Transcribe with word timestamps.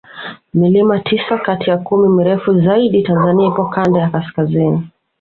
milima 0.53 0.99
tisa 0.99 1.37
Kati 1.37 1.69
ya 1.69 1.77
kumi 1.77 2.09
mirefu 2.09 2.59
zaidi 2.61 3.03
tanzania 3.03 3.47
ipo 3.47 3.65
Kanda 3.65 3.99
ya 3.99 4.09
kaskazini 4.09 4.89